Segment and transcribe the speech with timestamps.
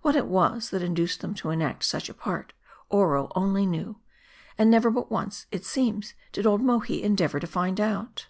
[0.00, 2.54] What it was, that induce^ them to enact such a part,
[2.88, 3.96] Oro only knew;
[4.56, 8.28] and never but once, it seems, did old Mohi endeavor to find out.